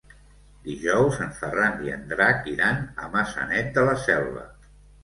Dijous 0.67 1.19
en 1.27 1.35
Ferran 1.41 1.77
i 1.89 1.93
en 1.99 2.09
Drac 2.15 2.51
iran 2.55 2.83
a 3.05 3.13
Maçanet 3.19 3.75
de 3.79 3.87
la 3.91 3.99
Selva. 4.09 4.53